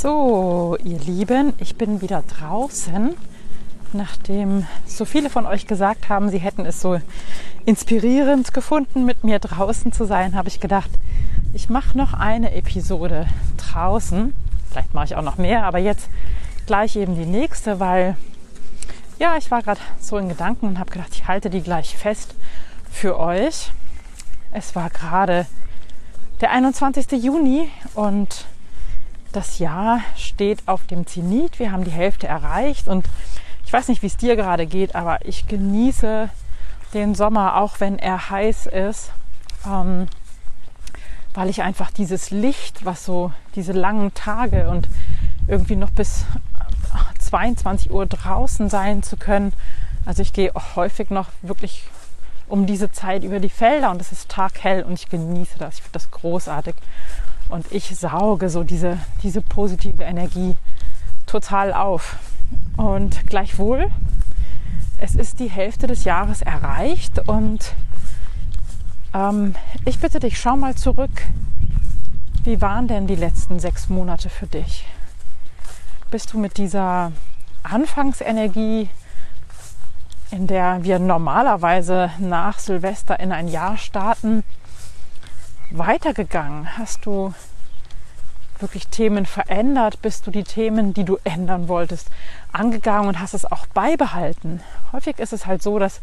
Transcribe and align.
So, 0.00 0.76
ihr 0.84 1.00
Lieben, 1.00 1.54
ich 1.58 1.74
bin 1.74 2.00
wieder 2.00 2.22
draußen. 2.22 3.16
Nachdem 3.92 4.64
so 4.86 5.04
viele 5.04 5.28
von 5.28 5.44
euch 5.44 5.66
gesagt 5.66 6.08
haben, 6.08 6.28
sie 6.28 6.38
hätten 6.38 6.66
es 6.66 6.80
so 6.80 7.00
inspirierend 7.66 8.54
gefunden, 8.54 9.04
mit 9.04 9.24
mir 9.24 9.40
draußen 9.40 9.90
zu 9.90 10.04
sein, 10.04 10.36
habe 10.36 10.46
ich 10.46 10.60
gedacht, 10.60 10.88
ich 11.52 11.68
mache 11.68 11.98
noch 11.98 12.12
eine 12.12 12.54
Episode 12.54 13.26
draußen. 13.56 14.34
Vielleicht 14.70 14.94
mache 14.94 15.06
ich 15.06 15.16
auch 15.16 15.22
noch 15.22 15.36
mehr, 15.36 15.64
aber 15.64 15.78
jetzt 15.78 16.08
gleich 16.66 16.94
eben 16.94 17.16
die 17.16 17.26
nächste, 17.26 17.80
weil 17.80 18.16
ja, 19.18 19.36
ich 19.36 19.50
war 19.50 19.64
gerade 19.64 19.80
so 19.98 20.16
in 20.16 20.28
Gedanken 20.28 20.68
und 20.68 20.78
habe 20.78 20.92
gedacht, 20.92 21.10
ich 21.10 21.26
halte 21.26 21.50
die 21.50 21.60
gleich 21.60 21.96
fest 21.98 22.36
für 22.88 23.18
euch. 23.18 23.72
Es 24.52 24.76
war 24.76 24.90
gerade 24.90 25.46
der 26.40 26.52
21. 26.52 27.20
Juni 27.20 27.68
und 27.96 28.46
das 29.32 29.58
Jahr 29.58 30.00
steht 30.16 30.66
auf 30.66 30.86
dem 30.86 31.06
Zenit. 31.06 31.58
Wir 31.58 31.72
haben 31.72 31.84
die 31.84 31.90
Hälfte 31.90 32.26
erreicht 32.26 32.88
und 32.88 33.06
ich 33.64 33.72
weiß 33.72 33.88
nicht, 33.88 34.02
wie 34.02 34.06
es 34.06 34.16
dir 34.16 34.36
gerade 34.36 34.66
geht, 34.66 34.94
aber 34.94 35.26
ich 35.26 35.46
genieße 35.46 36.30
den 36.94 37.14
Sommer, 37.14 37.56
auch 37.56 37.80
wenn 37.80 37.98
er 37.98 38.30
heiß 38.30 38.66
ist, 38.66 39.12
ähm, 39.66 40.08
weil 41.34 41.50
ich 41.50 41.62
einfach 41.62 41.90
dieses 41.90 42.30
Licht, 42.30 42.84
was 42.84 43.04
so 43.04 43.32
diese 43.54 43.72
langen 43.72 44.14
Tage 44.14 44.70
und 44.70 44.88
irgendwie 45.46 45.76
noch 45.76 45.90
bis 45.90 46.24
22 47.18 47.90
Uhr 47.90 48.06
draußen 48.06 48.70
sein 48.70 49.02
zu 49.02 49.16
können. 49.16 49.52
Also 50.06 50.22
ich 50.22 50.32
gehe 50.32 50.52
häufig 50.74 51.10
noch 51.10 51.28
wirklich 51.42 51.84
um 52.48 52.66
diese 52.66 52.90
Zeit 52.90 53.24
über 53.24 53.40
die 53.40 53.50
Felder 53.50 53.90
und 53.90 54.00
es 54.00 54.12
ist 54.12 54.30
taghell 54.30 54.82
und 54.82 54.94
ich 54.94 55.10
genieße 55.10 55.58
das. 55.58 55.74
Ich 55.74 55.82
finde 55.82 55.92
das 55.92 56.10
großartig. 56.10 56.74
Und 57.48 57.72
ich 57.72 57.96
sauge 57.96 58.50
so 58.50 58.62
diese, 58.62 58.98
diese 59.22 59.40
positive 59.40 60.02
Energie 60.02 60.56
total 61.26 61.72
auf. 61.72 62.16
Und 62.76 63.26
gleichwohl, 63.26 63.90
es 65.00 65.14
ist 65.14 65.40
die 65.40 65.50
Hälfte 65.50 65.86
des 65.86 66.04
Jahres 66.04 66.42
erreicht 66.42 67.28
und 67.28 67.74
ähm, 69.14 69.54
ich 69.84 69.98
bitte 69.98 70.20
dich, 70.20 70.38
schau 70.38 70.56
mal 70.56 70.74
zurück. 70.74 71.10
Wie 72.44 72.60
waren 72.60 72.88
denn 72.88 73.06
die 73.06 73.14
letzten 73.14 73.60
sechs 73.60 73.88
Monate 73.88 74.28
für 74.28 74.46
dich? 74.46 74.86
Bist 76.10 76.32
du 76.32 76.38
mit 76.38 76.56
dieser 76.56 77.12
Anfangsenergie, 77.62 78.88
in 80.30 80.46
der 80.46 80.82
wir 80.82 80.98
normalerweise 80.98 82.10
nach 82.18 82.58
Silvester 82.58 83.20
in 83.20 83.32
ein 83.32 83.48
Jahr 83.48 83.76
starten, 83.76 84.42
weitergegangen? 85.70 86.78
Hast 86.78 87.06
du 87.06 87.34
wirklich 88.58 88.88
Themen 88.88 89.26
verändert? 89.26 90.02
Bist 90.02 90.26
du 90.26 90.30
die 90.30 90.44
Themen, 90.44 90.94
die 90.94 91.04
du 91.04 91.18
ändern 91.24 91.68
wolltest, 91.68 92.08
angegangen 92.52 93.08
und 93.08 93.20
hast 93.20 93.34
es 93.34 93.50
auch 93.50 93.66
beibehalten? 93.66 94.60
Häufig 94.92 95.18
ist 95.18 95.32
es 95.32 95.46
halt 95.46 95.62
so, 95.62 95.78
dass 95.78 96.00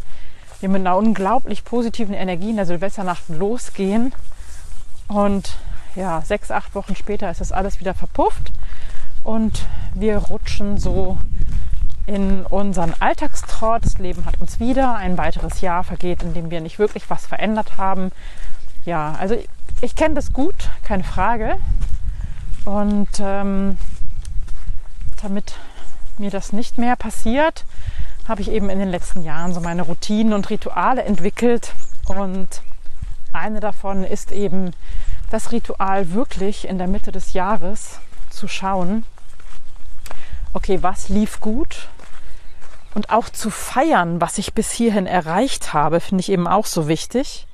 wir 0.62 0.70
mit 0.70 0.82
einer 0.82 0.98
unglaublich 0.98 1.66
positiven 1.66 2.14
Energie 2.14 2.52
in 2.52 2.56
der 2.56 2.66
Silvesternacht 2.66 3.28
losgehen 3.30 4.14
und 5.08 5.58
ja, 5.96 6.22
sechs, 6.22 6.52
acht 6.52 6.76
Wochen 6.76 6.96
später 6.96 7.30
ist 7.30 7.42
das 7.42 7.52
alles 7.52 7.80
wieder 7.80 7.94
verpufft 7.94 8.52
und 9.24 9.66
wir 9.94 10.18
rutschen 10.18 10.78
so 10.78 11.18
in 12.06 12.46
unseren 12.46 12.94
Alltagstrott. 13.00 13.84
Das 13.86 13.98
Leben 13.98 14.26
hat 14.26 14.40
uns 14.40 14.60
wieder 14.60 14.96
ein 14.96 15.18
weiteres 15.18 15.62
Jahr 15.62 15.84
vergeht, 15.84 16.22
in 16.22 16.34
dem 16.34 16.52
wir 16.52 16.62
nicht 16.62 16.80
wirklich 16.80 17.10
was 17.10 17.26
verändert 17.26 17.78
haben. 17.78 18.12
Ja, 18.86 19.16
also 19.20 19.36
ich 19.82 19.96
kenne 19.96 20.16
das 20.16 20.34
gut, 20.34 20.56
keine 20.84 21.04
Frage. 21.04 21.58
Und 22.66 23.10
ähm, 23.20 23.78
damit 25.22 25.56
mir 26.18 26.32
das 26.32 26.54
nicht 26.54 26.78
mehr 26.78 26.96
passiert, 26.96 27.66
habe 28.28 28.42
ich 28.42 28.50
eben 28.50 28.70
in 28.70 28.80
den 28.80 28.90
letzten 28.90 29.24
Jahren 29.24 29.54
so 29.54 29.62
meine 29.62 29.84
Routinen 29.84 30.34
und 30.34 30.50
Rituale 30.50 31.04
entwickelt. 31.04 31.74
Und 32.08 32.62
eine 33.34 33.60
davon 33.60 34.04
ist 34.04 34.32
eben 34.32 34.72
das 35.30 35.52
Ritual 35.52 36.12
wirklich 36.14 36.68
in 36.68 36.78
der 36.78 36.88
Mitte 36.88 37.12
des 37.12 37.34
Jahres 37.34 38.00
zu 38.30 38.48
schauen, 38.48 39.06
okay, 40.54 40.82
was 40.82 41.10
lief 41.10 41.40
gut? 41.40 41.90
Und 42.94 43.10
auch 43.10 43.28
zu 43.30 43.50
feiern, 43.50 44.22
was 44.22 44.38
ich 44.38 44.54
bis 44.54 44.72
hierhin 44.72 45.06
erreicht 45.06 45.74
habe, 45.74 46.00
finde 46.00 46.22
ich 46.22 46.32
eben 46.32 46.48
auch 46.48 46.66
so 46.66 46.88
wichtig 46.88 47.46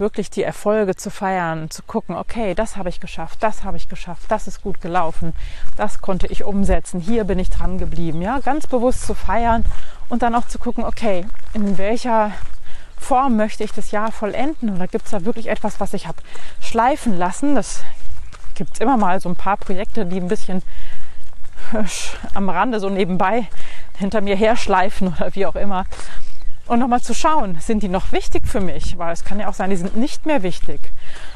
wirklich 0.00 0.30
die 0.30 0.42
Erfolge 0.42 0.96
zu 0.96 1.10
feiern, 1.10 1.70
zu 1.70 1.82
gucken, 1.82 2.16
okay, 2.16 2.54
das 2.54 2.76
habe 2.76 2.88
ich 2.88 3.00
geschafft, 3.00 3.42
das 3.42 3.62
habe 3.62 3.76
ich 3.76 3.88
geschafft, 3.88 4.24
das 4.28 4.46
ist 4.46 4.62
gut 4.62 4.80
gelaufen, 4.80 5.34
das 5.76 6.00
konnte 6.00 6.26
ich 6.26 6.44
umsetzen, 6.44 7.00
hier 7.00 7.24
bin 7.24 7.38
ich 7.38 7.50
dran 7.50 7.78
geblieben, 7.78 8.22
ja, 8.22 8.40
ganz 8.40 8.66
bewusst 8.66 9.06
zu 9.06 9.14
feiern 9.14 9.64
und 10.08 10.22
dann 10.22 10.34
auch 10.34 10.48
zu 10.48 10.58
gucken, 10.58 10.84
okay, 10.84 11.26
in 11.52 11.78
welcher 11.78 12.32
Form 12.98 13.36
möchte 13.36 13.64
ich 13.64 13.72
das 13.72 13.90
Jahr 13.92 14.12
vollenden 14.12 14.74
oder 14.74 14.88
gibt 14.88 15.04
es 15.04 15.10
da 15.10 15.24
wirklich 15.24 15.48
etwas, 15.48 15.80
was 15.80 15.94
ich 15.94 16.06
habe 16.06 16.18
schleifen 16.60 17.16
lassen? 17.16 17.54
Das 17.54 17.82
gibt 18.54 18.74
es 18.74 18.80
immer 18.80 18.96
mal 18.96 19.20
so 19.20 19.28
ein 19.28 19.36
paar 19.36 19.56
Projekte, 19.56 20.04
die 20.04 20.20
ein 20.20 20.28
bisschen 20.28 20.62
am 22.34 22.48
Rande 22.48 22.80
so 22.80 22.90
nebenbei 22.90 23.48
hinter 23.98 24.20
mir 24.20 24.36
herschleifen 24.36 25.08
oder 25.08 25.34
wie 25.34 25.46
auch 25.46 25.56
immer 25.56 25.86
und 26.70 26.78
nochmal 26.78 27.00
zu 27.00 27.14
schauen, 27.14 27.58
sind 27.58 27.82
die 27.82 27.88
noch 27.88 28.12
wichtig 28.12 28.46
für 28.46 28.60
mich? 28.60 28.96
Weil 28.96 29.12
es 29.12 29.24
kann 29.24 29.40
ja 29.40 29.48
auch 29.48 29.54
sein, 29.54 29.70
die 29.70 29.76
sind 29.76 29.96
nicht 29.96 30.24
mehr 30.24 30.44
wichtig. 30.44 30.92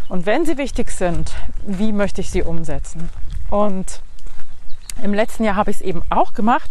Und 0.08 0.26
wenn 0.26 0.46
sie 0.46 0.58
wichtig 0.58 0.92
sind, 0.92 1.32
wie 1.66 1.90
möchte 1.90 2.20
ich 2.20 2.30
sie 2.30 2.44
umsetzen? 2.44 3.10
Und 3.50 4.00
im 5.02 5.12
letzten 5.12 5.42
Jahr 5.42 5.56
habe 5.56 5.72
ich 5.72 5.78
es 5.78 5.82
eben 5.82 6.02
auch 6.08 6.34
gemacht. 6.34 6.70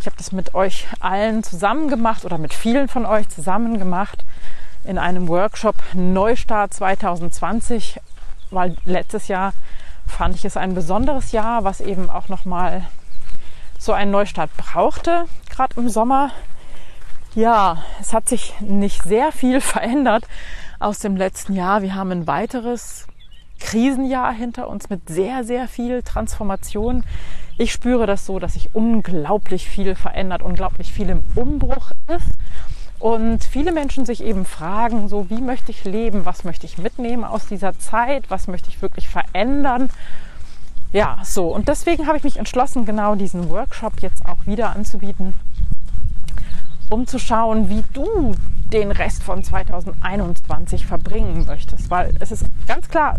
Ich 0.00 0.06
habe 0.06 0.16
das 0.16 0.32
mit 0.32 0.54
euch 0.54 0.86
allen 1.00 1.42
zusammen 1.42 1.88
gemacht 1.88 2.24
oder 2.24 2.38
mit 2.38 2.54
vielen 2.54 2.88
von 2.88 3.04
euch 3.04 3.28
zusammen 3.28 3.78
gemacht 3.78 4.24
in 4.84 4.96
einem 4.96 5.28
Workshop 5.28 5.76
Neustart 5.92 6.72
2020, 6.72 8.00
weil 8.50 8.74
letztes 8.86 9.28
Jahr 9.28 9.52
fand 10.06 10.34
ich 10.34 10.46
es 10.46 10.56
ein 10.56 10.74
besonderes 10.74 11.32
Jahr, 11.32 11.64
was 11.64 11.82
eben 11.82 12.08
auch 12.08 12.30
nochmal 12.30 12.86
so 13.78 13.92
einen 13.92 14.12
Neustart 14.12 14.50
brauchte, 14.56 15.26
gerade 15.50 15.78
im 15.78 15.90
Sommer. 15.90 16.30
Ja, 17.34 17.82
es 17.98 18.12
hat 18.12 18.28
sich 18.28 18.52
nicht 18.60 19.04
sehr 19.04 19.32
viel 19.32 19.60
verändert 19.62 20.26
aus 20.78 20.98
dem 20.98 21.16
letzten 21.16 21.54
Jahr. 21.54 21.80
Wir 21.80 21.94
haben 21.94 22.10
ein 22.10 22.26
weiteres 22.26 23.06
Krisenjahr 23.58 24.34
hinter 24.34 24.68
uns 24.68 24.90
mit 24.90 25.08
sehr, 25.08 25.42
sehr 25.42 25.66
viel 25.66 26.02
Transformation. 26.02 27.04
Ich 27.56 27.72
spüre 27.72 28.06
das 28.06 28.26
so, 28.26 28.38
dass 28.38 28.54
sich 28.54 28.74
unglaublich 28.74 29.66
viel 29.66 29.94
verändert, 29.94 30.42
unglaublich 30.42 30.92
viel 30.92 31.08
im 31.08 31.24
Umbruch 31.34 31.92
ist. 32.08 32.36
Und 32.98 33.42
viele 33.44 33.72
Menschen 33.72 34.04
sich 34.04 34.22
eben 34.22 34.44
fragen, 34.44 35.08
so 35.08 35.30
wie 35.30 35.40
möchte 35.40 35.70
ich 35.70 35.84
leben, 35.84 36.26
was 36.26 36.44
möchte 36.44 36.66
ich 36.66 36.76
mitnehmen 36.76 37.24
aus 37.24 37.46
dieser 37.46 37.78
Zeit, 37.78 38.24
was 38.28 38.46
möchte 38.46 38.68
ich 38.68 38.82
wirklich 38.82 39.08
verändern. 39.08 39.88
Ja, 40.92 41.18
so. 41.24 41.46
Und 41.46 41.68
deswegen 41.68 42.06
habe 42.06 42.18
ich 42.18 42.24
mich 42.24 42.36
entschlossen, 42.36 42.84
genau 42.84 43.14
diesen 43.14 43.48
Workshop 43.48 44.00
jetzt 44.00 44.26
auch 44.26 44.46
wieder 44.46 44.76
anzubieten 44.76 45.34
um 46.92 47.06
zu 47.06 47.18
schauen, 47.18 47.70
wie 47.70 47.82
du 47.94 48.34
den 48.70 48.90
Rest 48.90 49.22
von 49.22 49.42
2021 49.42 50.86
verbringen 50.86 51.46
möchtest. 51.46 51.90
Weil 51.90 52.14
es 52.20 52.30
ist 52.30 52.44
ganz 52.66 52.88
klar, 52.88 53.16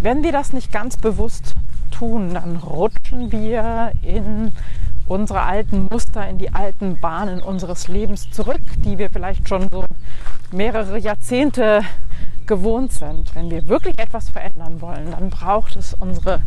wenn 0.00 0.24
wir 0.24 0.32
das 0.32 0.52
nicht 0.52 0.72
ganz 0.72 0.96
bewusst 0.96 1.54
tun, 1.92 2.34
dann 2.34 2.56
rutschen 2.56 3.30
wir 3.30 3.92
in 4.02 4.52
unsere 5.06 5.42
alten 5.42 5.86
Muster, 5.90 6.28
in 6.28 6.38
die 6.38 6.52
alten 6.52 6.98
Bahnen 6.98 7.40
unseres 7.40 7.86
Lebens 7.86 8.30
zurück, 8.30 8.62
die 8.84 8.98
wir 8.98 9.10
vielleicht 9.10 9.48
schon 9.48 9.68
so 9.70 9.84
mehrere 10.50 10.98
Jahrzehnte 10.98 11.82
gewohnt 12.46 12.92
sind. 12.92 13.34
Wenn 13.36 13.50
wir 13.50 13.68
wirklich 13.68 13.98
etwas 13.98 14.30
verändern 14.30 14.80
wollen, 14.80 15.12
dann 15.12 15.30
braucht 15.30 15.76
es 15.76 15.94
unsere 15.94 16.42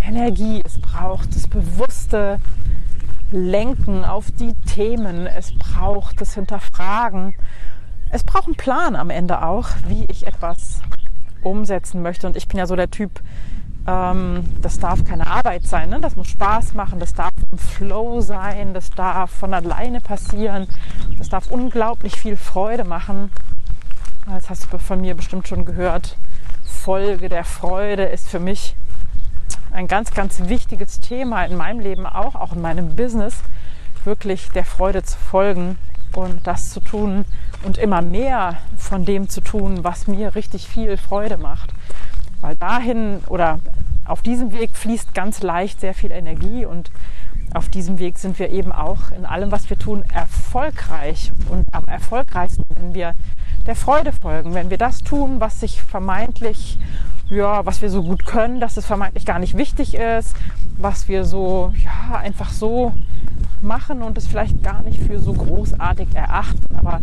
Energie, 0.00 0.62
es 0.64 0.80
braucht 0.80 1.34
das 1.34 1.48
bewusste 1.48 2.38
Lenken 3.32 4.04
auf 4.04 4.30
die 4.30 4.54
Themen. 4.74 5.26
Es 5.26 5.52
braucht 5.56 6.20
das 6.20 6.34
Hinterfragen. 6.34 7.34
Es 8.10 8.22
braucht 8.22 8.46
einen 8.46 8.56
Plan 8.56 8.94
am 8.94 9.10
Ende 9.10 9.42
auch, 9.42 9.68
wie 9.88 10.04
ich 10.04 10.26
etwas 10.26 10.82
umsetzen 11.42 12.02
möchte. 12.02 12.26
Und 12.26 12.36
ich 12.36 12.46
bin 12.46 12.58
ja 12.58 12.66
so 12.66 12.76
der 12.76 12.90
Typ, 12.90 13.20
ähm, 13.86 14.44
das 14.60 14.78
darf 14.78 15.04
keine 15.04 15.26
Arbeit 15.26 15.64
sein. 15.64 15.90
Ne? 15.90 16.00
Das 16.00 16.16
muss 16.16 16.28
Spaß 16.28 16.74
machen, 16.74 17.00
das 17.00 17.14
darf 17.14 17.32
im 17.50 17.58
Flow 17.58 18.20
sein, 18.20 18.74
das 18.74 18.90
darf 18.90 19.30
von 19.30 19.54
alleine 19.54 20.00
passieren, 20.00 20.68
das 21.18 21.28
darf 21.28 21.50
unglaublich 21.50 22.16
viel 22.16 22.36
Freude 22.36 22.84
machen. 22.84 23.30
Das 24.26 24.50
hast 24.50 24.72
du 24.72 24.78
von 24.78 25.00
mir 25.00 25.14
bestimmt 25.14 25.48
schon 25.48 25.64
gehört. 25.64 26.16
Folge 26.64 27.28
der 27.28 27.44
Freude 27.44 28.04
ist 28.04 28.28
für 28.28 28.38
mich 28.38 28.76
ein 29.72 29.88
ganz, 29.88 30.12
ganz 30.12 30.40
wichtiges 30.48 31.00
Thema 31.00 31.44
in 31.44 31.56
meinem 31.56 31.80
Leben 31.80 32.06
auch, 32.06 32.34
auch 32.34 32.52
in 32.52 32.60
meinem 32.60 32.94
Business, 32.94 33.36
wirklich 34.04 34.50
der 34.50 34.64
Freude 34.64 35.02
zu 35.02 35.18
folgen 35.18 35.78
und 36.14 36.46
das 36.46 36.70
zu 36.70 36.80
tun 36.80 37.24
und 37.62 37.78
immer 37.78 38.02
mehr 38.02 38.58
von 38.76 39.04
dem 39.04 39.28
zu 39.28 39.40
tun, 39.40 39.82
was 39.82 40.06
mir 40.06 40.34
richtig 40.34 40.68
viel 40.68 40.96
Freude 40.96 41.36
macht. 41.36 41.72
Weil 42.40 42.56
dahin 42.56 43.20
oder 43.28 43.60
auf 44.04 44.20
diesem 44.20 44.52
Weg 44.52 44.70
fließt 44.72 45.14
ganz 45.14 45.42
leicht 45.42 45.80
sehr 45.80 45.94
viel 45.94 46.10
Energie 46.10 46.66
und 46.66 46.90
auf 47.54 47.68
diesem 47.68 47.98
Weg 47.98 48.18
sind 48.18 48.38
wir 48.38 48.50
eben 48.50 48.72
auch 48.72 49.10
in 49.16 49.24
allem, 49.24 49.52
was 49.52 49.70
wir 49.70 49.78
tun, 49.78 50.04
erfolgreich 50.12 51.32
und 51.48 51.66
am 51.72 51.84
erfolgreichsten, 51.84 52.64
wenn 52.74 52.94
wir 52.94 53.14
der 53.66 53.76
Freude 53.76 54.12
folgen, 54.12 54.54
wenn 54.54 54.70
wir 54.70 54.78
das 54.78 55.02
tun, 55.02 55.40
was 55.40 55.60
sich 55.60 55.82
vermeintlich, 55.82 56.78
ja, 57.28 57.64
was 57.64 57.82
wir 57.82 57.90
so 57.90 58.02
gut 58.02 58.24
können, 58.26 58.60
dass 58.60 58.76
es 58.76 58.86
vermeintlich 58.86 59.24
gar 59.24 59.38
nicht 59.38 59.56
wichtig 59.56 59.94
ist, 59.94 60.34
was 60.78 61.08
wir 61.08 61.24
so, 61.24 61.72
ja, 61.82 62.18
einfach 62.18 62.50
so 62.50 62.92
machen 63.60 64.02
und 64.02 64.18
es 64.18 64.26
vielleicht 64.26 64.62
gar 64.62 64.82
nicht 64.82 65.02
für 65.02 65.20
so 65.20 65.32
großartig 65.32 66.08
erachten, 66.14 66.76
aber 66.76 67.00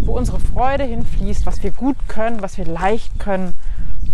wo 0.00 0.16
unsere 0.16 0.38
Freude 0.38 0.84
hinfließt, 0.84 1.46
was 1.46 1.62
wir 1.62 1.70
gut 1.70 1.96
können, 2.08 2.42
was 2.42 2.58
wir 2.58 2.66
leicht 2.66 3.18
können, 3.18 3.54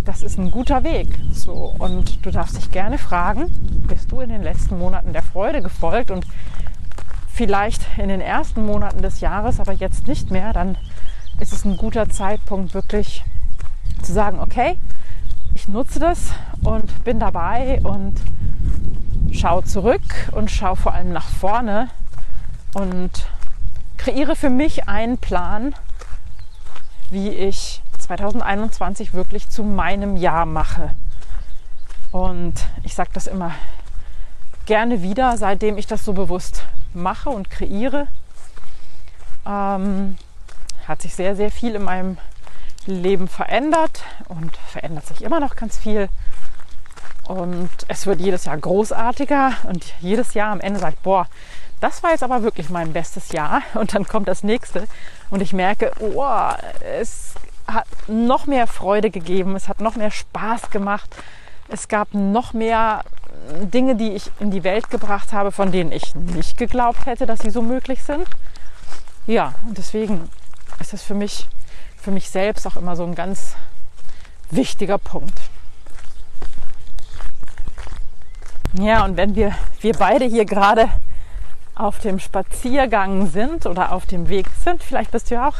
das 0.04 0.22
ist 0.22 0.38
ein 0.38 0.50
guter 0.50 0.84
Weg. 0.84 1.08
So 1.32 1.74
und 1.78 2.24
du 2.24 2.30
darfst 2.30 2.56
dich 2.56 2.70
gerne 2.70 2.98
fragen, 2.98 3.50
bist 3.88 4.12
du 4.12 4.20
in 4.20 4.30
den 4.30 4.42
letzten 4.42 4.78
Monaten 4.78 5.12
der 5.12 5.22
Freude 5.22 5.60
gefolgt 5.60 6.10
und 6.10 6.24
vielleicht 7.32 7.86
in 7.98 8.08
den 8.08 8.20
ersten 8.20 8.64
Monaten 8.64 9.02
des 9.02 9.20
Jahres, 9.20 9.60
aber 9.60 9.72
jetzt 9.72 10.06
nicht 10.06 10.30
mehr, 10.30 10.52
dann 10.52 10.76
ist 11.40 11.52
es 11.52 11.64
ein 11.64 11.76
guter 11.76 12.08
Zeitpunkt 12.08 12.74
wirklich 12.74 13.24
zu 14.02 14.12
sagen, 14.12 14.40
okay, 14.40 14.78
ich 15.54 15.68
nutze 15.68 15.98
das 15.98 16.32
und 16.62 17.04
bin 17.04 17.18
dabei 17.18 17.80
und 17.82 18.14
schau 19.32 19.60
zurück 19.62 20.30
und 20.32 20.50
schau 20.50 20.74
vor 20.74 20.94
allem 20.94 21.12
nach 21.12 21.28
vorne 21.28 21.88
und 22.74 23.10
kreiere 23.96 24.36
für 24.36 24.50
mich 24.50 24.88
einen 24.88 25.18
Plan, 25.18 25.74
wie 27.10 27.28
ich 27.28 27.82
2021 27.98 29.14
wirklich 29.14 29.48
zu 29.48 29.62
meinem 29.62 30.16
Jahr 30.16 30.46
mache. 30.46 30.94
Und 32.10 32.54
ich 32.84 32.94
sage 32.94 33.10
das 33.12 33.26
immer 33.26 33.52
gerne 34.66 35.02
wieder, 35.02 35.36
seitdem 35.36 35.78
ich 35.78 35.86
das 35.86 36.04
so 36.04 36.12
bewusst 36.12 36.64
mache 36.94 37.30
und 37.30 37.50
kreiere. 37.50 38.06
Ähm, 39.46 40.16
hat 40.88 41.02
sich 41.02 41.14
sehr, 41.14 41.36
sehr 41.36 41.50
viel 41.50 41.74
in 41.74 41.82
meinem 41.82 42.18
Leben 42.86 43.28
verändert 43.28 44.02
und 44.28 44.56
verändert 44.56 45.06
sich 45.06 45.22
immer 45.22 45.38
noch 45.38 45.54
ganz 45.54 45.78
viel. 45.78 46.08
Und 47.28 47.70
es 47.88 48.06
wird 48.06 48.20
jedes 48.20 48.46
Jahr 48.46 48.56
großartiger 48.56 49.52
und 49.64 49.84
jedes 50.00 50.32
Jahr 50.32 50.50
am 50.50 50.60
Ende 50.60 50.80
sagt, 50.80 51.02
boah, 51.02 51.28
das 51.80 52.02
war 52.02 52.10
jetzt 52.10 52.22
aber 52.22 52.42
wirklich 52.42 52.70
mein 52.70 52.92
bestes 52.94 53.30
Jahr. 53.32 53.62
Und 53.74 53.94
dann 53.94 54.08
kommt 54.08 54.26
das 54.26 54.42
nächste 54.42 54.88
und 55.30 55.42
ich 55.42 55.52
merke, 55.52 55.92
oh, 56.00 56.50
es 56.80 57.34
hat 57.68 57.86
noch 58.08 58.46
mehr 58.46 58.66
Freude 58.66 59.10
gegeben, 59.10 59.54
es 59.54 59.68
hat 59.68 59.80
noch 59.80 59.94
mehr 59.94 60.10
Spaß 60.10 60.70
gemacht. 60.70 61.14
Es 61.68 61.86
gab 61.86 62.14
noch 62.14 62.54
mehr 62.54 63.04
Dinge, 63.60 63.94
die 63.94 64.12
ich 64.12 64.30
in 64.40 64.50
die 64.50 64.64
Welt 64.64 64.90
gebracht 64.90 65.32
habe, 65.32 65.52
von 65.52 65.70
denen 65.70 65.92
ich 65.92 66.14
nicht 66.14 66.56
geglaubt 66.56 67.04
hätte, 67.06 67.26
dass 67.26 67.40
sie 67.40 67.50
so 67.50 67.60
möglich 67.62 68.02
sind. 68.02 68.26
Ja, 69.26 69.54
und 69.66 69.76
deswegen 69.76 70.30
ist 70.80 70.92
das 70.92 71.02
für 71.02 71.14
mich, 71.14 71.48
für 71.96 72.10
mich 72.10 72.30
selbst 72.30 72.66
auch 72.66 72.76
immer 72.76 72.96
so 72.96 73.04
ein 73.04 73.14
ganz 73.14 73.56
wichtiger 74.50 74.98
Punkt. 74.98 75.38
Ja, 78.74 79.04
und 79.04 79.16
wenn 79.16 79.34
wir, 79.34 79.54
wir 79.80 79.94
beide 79.94 80.26
hier 80.26 80.44
gerade 80.44 80.88
auf 81.74 81.98
dem 82.00 82.18
Spaziergang 82.18 83.28
sind 83.28 83.66
oder 83.66 83.92
auf 83.92 84.04
dem 84.06 84.28
Weg 84.28 84.46
sind, 84.62 84.82
vielleicht 84.82 85.10
bist 85.10 85.30
du 85.30 85.36
ja 85.36 85.48
auch 85.48 85.56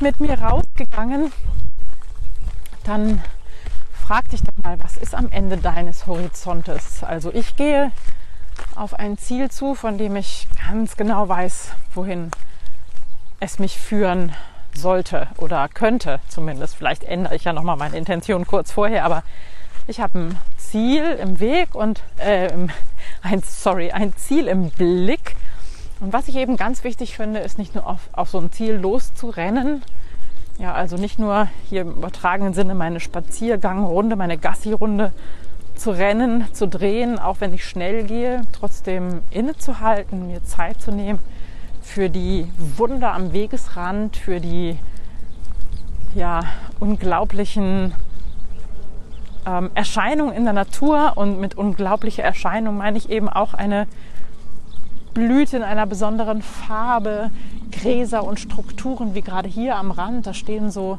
mit 0.00 0.18
mir 0.18 0.40
rausgegangen, 0.40 1.32
dann 2.84 3.22
frag 4.06 4.28
dich 4.30 4.42
doch 4.42 4.62
mal, 4.62 4.82
was 4.82 4.96
ist 4.96 5.14
am 5.14 5.30
Ende 5.30 5.56
deines 5.56 6.06
Horizontes? 6.06 7.04
Also 7.04 7.32
ich 7.32 7.54
gehe 7.56 7.92
auf 8.74 8.94
ein 8.94 9.18
Ziel 9.18 9.50
zu, 9.50 9.74
von 9.74 9.98
dem 9.98 10.16
ich 10.16 10.48
ganz 10.68 10.96
genau 10.96 11.28
weiß, 11.28 11.68
wohin 11.94 12.30
es 13.42 13.58
mich 13.58 13.76
führen 13.76 14.32
sollte 14.72 15.26
oder 15.36 15.68
könnte 15.68 16.20
zumindest. 16.28 16.76
Vielleicht 16.76 17.02
ändere 17.02 17.34
ich 17.34 17.42
ja 17.42 17.52
nochmal 17.52 17.76
meine 17.76 17.98
Intention 17.98 18.46
kurz 18.46 18.70
vorher, 18.70 19.04
aber 19.04 19.24
ich 19.88 20.00
habe 20.00 20.16
ein 20.16 20.38
Ziel 20.56 21.02
im 21.20 21.40
Weg 21.40 21.74
und 21.74 22.00
äh, 22.18 22.50
ein, 23.22 23.42
sorry, 23.44 23.90
ein 23.90 24.14
Ziel 24.16 24.46
im 24.46 24.70
Blick. 24.70 25.34
Und 25.98 26.12
was 26.12 26.28
ich 26.28 26.36
eben 26.36 26.56
ganz 26.56 26.84
wichtig 26.84 27.16
finde, 27.16 27.40
ist 27.40 27.58
nicht 27.58 27.74
nur 27.74 27.86
auf, 27.86 28.00
auf 28.12 28.30
so 28.30 28.38
ein 28.38 28.52
Ziel 28.52 28.74
loszurennen. 28.74 29.82
Ja, 30.58 30.72
also 30.72 30.96
nicht 30.96 31.18
nur 31.18 31.48
hier 31.68 31.82
im 31.82 31.94
übertragenen 31.94 32.54
Sinne 32.54 32.76
meine 32.76 33.00
Spaziergangrunde, 33.00 34.14
meine 34.14 34.38
Gassi-Runde 34.38 35.12
zu 35.74 35.90
rennen, 35.90 36.46
zu 36.52 36.68
drehen, 36.68 37.18
auch 37.18 37.40
wenn 37.40 37.52
ich 37.52 37.64
schnell 37.64 38.04
gehe, 38.04 38.42
trotzdem 38.52 39.22
innezuhalten, 39.30 40.28
mir 40.28 40.44
Zeit 40.44 40.80
zu 40.80 40.92
nehmen 40.92 41.18
für 41.82 42.08
die 42.08 42.46
Wunder 42.76 43.12
am 43.12 43.32
Wegesrand, 43.32 44.16
für 44.16 44.40
die 44.40 44.78
ja, 46.14 46.42
unglaublichen 46.80 47.92
ähm, 49.46 49.70
Erscheinungen 49.74 50.34
in 50.34 50.44
der 50.44 50.52
Natur. 50.52 51.12
Und 51.16 51.40
mit 51.40 51.56
unglaublicher 51.56 52.22
Erscheinung 52.22 52.76
meine 52.76 52.96
ich 52.98 53.10
eben 53.10 53.28
auch 53.28 53.54
eine 53.54 53.86
Blüte 55.12 55.58
in 55.58 55.62
einer 55.62 55.86
besonderen 55.86 56.42
Farbe, 56.42 57.30
Gräser 57.70 58.24
und 58.24 58.40
Strukturen, 58.40 59.14
wie 59.14 59.22
gerade 59.22 59.48
hier 59.48 59.76
am 59.76 59.90
Rand. 59.90 60.26
Da 60.26 60.34
stehen 60.34 60.70
so 60.70 60.98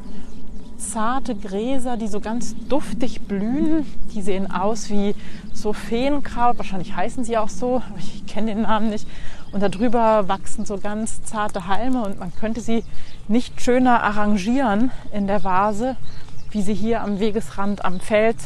zarte 0.77 1.35
Gräser, 1.35 1.97
die 1.97 2.07
so 2.07 2.19
ganz 2.19 2.55
duftig 2.67 3.21
blühen. 3.21 3.85
Die 4.13 4.21
sehen 4.21 4.51
aus 4.51 4.89
wie 4.89 5.15
so 5.53 5.73
Feenkraut. 5.73 6.57
Wahrscheinlich 6.57 6.95
heißen 6.95 7.23
sie 7.23 7.37
auch 7.37 7.49
so. 7.49 7.81
Ich 7.97 8.25
kenne 8.27 8.53
den 8.53 8.63
Namen 8.63 8.89
nicht. 8.89 9.07
Und 9.53 9.61
darüber 9.61 10.27
wachsen 10.27 10.65
so 10.65 10.79
ganz 10.79 11.23
zarte 11.23 11.67
Halme 11.67 12.03
und 12.03 12.19
man 12.19 12.33
könnte 12.35 12.59
sie 12.59 12.83
nicht 13.27 13.61
schöner 13.61 14.01
arrangieren 14.03 14.91
in 15.11 15.27
der 15.27 15.43
Vase, 15.43 15.95
wie 16.49 16.63
sie 16.63 16.73
hier 16.73 17.01
am 17.01 17.19
Wegesrand 17.19 17.85
am 17.85 17.99
Feld 17.99 18.37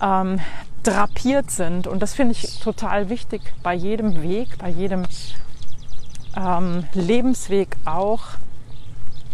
ähm, 0.00 0.40
drapiert 0.82 1.50
sind. 1.50 1.86
Und 1.86 2.00
das 2.00 2.14
finde 2.14 2.32
ich 2.32 2.60
total 2.60 3.10
wichtig 3.10 3.42
bei 3.62 3.74
jedem 3.74 4.22
Weg, 4.22 4.56
bei 4.56 4.70
jedem 4.70 5.04
ähm, 6.34 6.84
Lebensweg 6.94 7.76
auch 7.84 8.22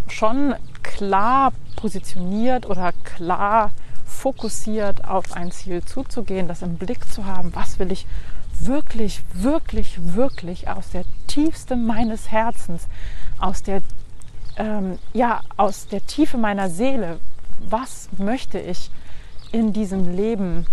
schon 0.08 0.55
klar 0.82 1.52
positioniert 1.76 2.67
oder 2.67 2.93
klar 3.05 3.70
fokussiert 4.05 5.05
auf 5.08 5.32
ein 5.32 5.52
Ziel 5.52 5.85
zuzugehen, 5.85 6.49
das 6.49 6.62
im 6.62 6.76
Blick 6.76 7.08
zu 7.08 7.25
haben, 7.25 7.55
was 7.55 7.78
will 7.78 7.93
ich 7.93 8.06
wirklich, 8.67 9.23
wirklich, 9.33 9.97
wirklich 10.14 10.69
aus 10.69 10.90
der 10.90 11.04
tiefste 11.26 11.76
meines 11.76 12.31
Herzens, 12.31 12.88
aus 13.38 13.62
der, 13.62 13.83
ähm, 14.57 14.99
ja, 15.12 15.40
aus 15.57 15.87
der 15.88 16.04
Tiefe 16.07 16.38
meiner 16.38 16.71
Seele, 16.71 17.19
was 17.59 18.09
möchte 18.19 18.59
ich 18.59 18.90
in 19.52 19.73
diesem 19.73 20.14
Leben 20.16 20.66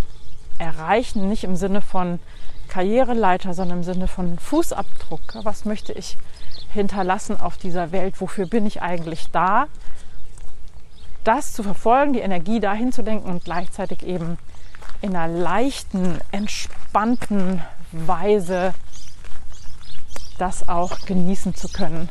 erreichen? 0.57 1.29
Nicht 1.29 1.43
im 1.43 1.55
Sinne 1.55 1.81
von 1.81 2.19
Karriereleiter, 2.67 3.53
sondern 3.53 3.79
im 3.79 3.83
Sinne 3.83 4.07
von 4.07 4.37
Fußabdruck. 4.39 5.21
Was 5.43 5.65
möchte 5.65 5.93
ich 5.93 6.17
hinterlassen 6.71 7.39
auf 7.39 7.57
dieser 7.57 7.91
Welt? 7.91 8.21
Wofür 8.21 8.45
bin 8.45 8.65
ich 8.65 8.81
eigentlich 8.81 9.31
da? 9.31 9.67
Das 11.23 11.53
zu 11.53 11.63
verfolgen, 11.63 12.13
die 12.13 12.19
Energie 12.19 12.59
dahin 12.59 12.91
zu 12.91 13.01
lenken 13.01 13.29
und 13.29 13.43
gleichzeitig 13.43 14.03
eben 14.03 14.37
in 15.01 15.15
einer 15.15 15.27
leichten, 15.27 16.19
entspannten 16.31 17.61
Weise 17.91 18.73
das 20.37 20.67
auch 20.69 20.99
genießen 21.05 21.53
zu 21.55 21.67
können. 21.69 22.09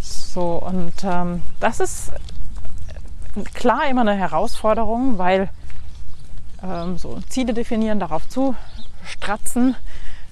So, 0.00 0.56
und 0.56 0.92
ähm, 1.04 1.42
das 1.58 1.80
ist 1.80 2.12
klar 3.54 3.88
immer 3.88 4.02
eine 4.02 4.14
Herausforderung, 4.14 5.18
weil 5.18 5.48
ähm, 6.62 6.98
so 6.98 7.18
Ziele 7.28 7.54
definieren, 7.54 8.00
darauf 8.00 8.28
zu 8.28 8.54
stratzen, 9.04 9.74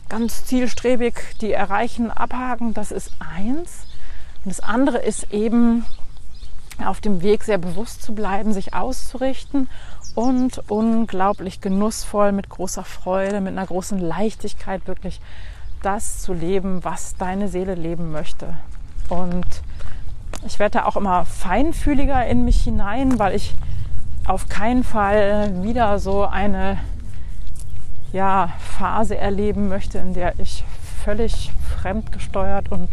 ganz 0.08 0.44
zielstrebig 0.44 1.14
die 1.40 1.52
erreichen, 1.52 2.10
abhaken, 2.10 2.74
das 2.74 2.92
ist 2.92 3.10
eins. 3.18 3.86
Und 4.44 4.50
das 4.50 4.60
andere 4.60 4.98
ist 4.98 5.32
eben 5.32 5.84
auf 6.84 7.00
dem 7.00 7.22
Weg 7.22 7.44
sehr 7.44 7.58
bewusst 7.58 8.02
zu 8.02 8.14
bleiben, 8.14 8.52
sich 8.52 8.74
auszurichten 8.74 9.68
und 10.14 10.62
unglaublich 10.70 11.60
genussvoll, 11.60 12.32
mit 12.32 12.48
großer 12.48 12.84
Freude, 12.84 13.40
mit 13.40 13.52
einer 13.52 13.66
großen 13.66 13.98
Leichtigkeit 13.98 14.86
wirklich 14.86 15.20
das 15.82 16.20
zu 16.20 16.32
leben, 16.32 16.84
was 16.84 17.16
deine 17.16 17.48
Seele 17.48 17.74
leben 17.74 18.12
möchte. 18.12 18.56
Und 19.08 19.46
ich 20.46 20.58
werde 20.58 20.78
da 20.78 20.84
auch 20.86 20.96
immer 20.96 21.24
feinfühliger 21.24 22.26
in 22.26 22.44
mich 22.44 22.62
hinein, 22.62 23.18
weil 23.18 23.34
ich 23.34 23.54
auf 24.26 24.48
keinen 24.48 24.84
Fall 24.84 25.62
wieder 25.62 25.98
so 25.98 26.24
eine 26.24 26.78
ja, 28.12 28.52
Phase 28.58 29.16
erleben 29.16 29.68
möchte, 29.68 29.98
in 29.98 30.14
der 30.14 30.38
ich 30.38 30.64
völlig 31.04 31.52
fremdgesteuert 31.80 32.72
und 32.72 32.88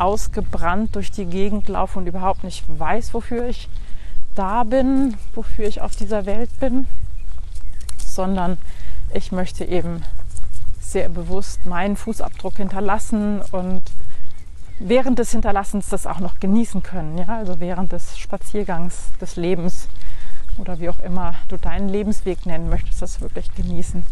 ausgebrannt 0.00 0.96
durch 0.96 1.10
die 1.10 1.26
Gegend 1.26 1.68
laufe 1.68 1.98
und 1.98 2.06
überhaupt 2.06 2.42
nicht 2.44 2.64
weiß, 2.66 3.12
wofür 3.14 3.48
ich 3.48 3.68
da 4.34 4.64
bin, 4.64 5.16
wofür 5.34 5.66
ich 5.66 5.80
auf 5.80 5.94
dieser 5.94 6.26
Welt 6.26 6.50
bin. 6.60 6.86
sondern 7.98 8.58
ich 9.14 9.32
möchte 9.32 9.64
eben 9.64 10.02
sehr 10.80 11.08
bewusst 11.08 11.66
meinen 11.66 11.96
Fußabdruck 11.96 12.56
hinterlassen 12.56 13.40
und 13.52 13.82
während 14.78 15.18
des 15.18 15.30
Hinterlassens 15.30 15.88
das 15.88 16.06
auch 16.06 16.18
noch 16.18 16.40
genießen 16.40 16.82
können. 16.82 17.18
Ja? 17.18 17.38
Also 17.38 17.60
während 17.60 17.92
des 17.92 18.18
Spaziergangs 18.18 19.12
des 19.20 19.36
Lebens 19.36 19.88
oder 20.58 20.80
wie 20.80 20.88
auch 20.88 20.98
immer 20.98 21.34
du 21.48 21.56
deinen 21.56 21.88
Lebensweg 21.88 22.46
nennen 22.46 22.68
möchtest, 22.68 23.02
das 23.02 23.20
wirklich 23.20 23.54
genießen. 23.54 24.04